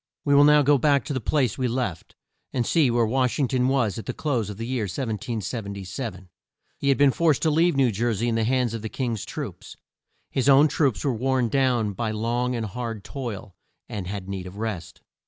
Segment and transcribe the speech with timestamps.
[0.25, 2.15] We will now go back to the place we left,
[2.51, 6.27] and see where Wash ing ton was at the close of the year 1777.
[6.79, 9.25] He had been forced to leave New Jer sey in the hands of the King's
[9.25, 9.77] troops.
[10.31, 13.55] His own troops were worn down by long and hard toil,
[13.87, 15.01] and had need of rest.